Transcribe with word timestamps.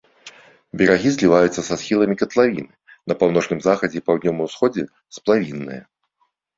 Берагі 0.79 1.09
зліваюцца 1.17 1.61
са 1.69 1.77
схіламі 1.83 2.15
катлавіны, 2.23 2.73
на 3.13 3.21
паўночным 3.23 3.59
захадзе 3.69 3.97
і 4.03 4.05
паўднёвым 4.11 4.45
усходзе 4.51 4.83
сплавінныя. 5.21 5.83